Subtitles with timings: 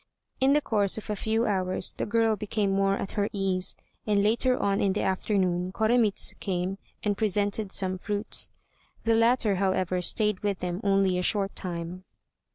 [0.39, 3.75] In the course of a few hours the girl became more at her ease,
[4.07, 8.51] and later on in the afternoon Koremitz came and presented some fruits.
[9.03, 12.05] The latter, however, stayed with them only a short time.